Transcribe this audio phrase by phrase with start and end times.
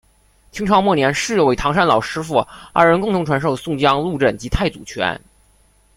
[0.51, 5.21] 清朝末年是有位唐山老师父二人共同传授宋江鹿阵及太祖拳。